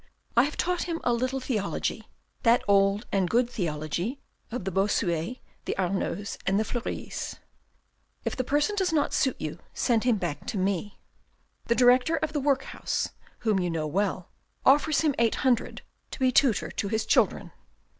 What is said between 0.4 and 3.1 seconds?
have taught him a little theology, that old